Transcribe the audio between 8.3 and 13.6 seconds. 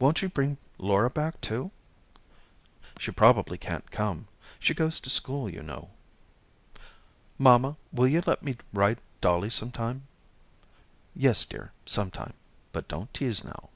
me ride Dollie sometime?" "Yes, dear, sometime, but don't tease